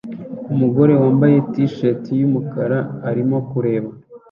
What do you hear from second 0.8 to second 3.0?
wambaye t-shati yumukara